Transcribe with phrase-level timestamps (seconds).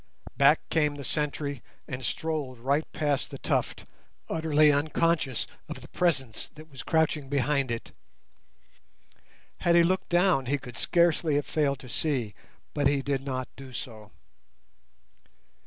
[0.35, 3.85] Back came the sentry and strolled right past the tuft,
[4.27, 7.91] utterly unconscious of the presence that was crouching behind it.
[9.57, 12.33] Had he looked down he could scarcely have failed to see,
[12.73, 14.11] but he did not do so.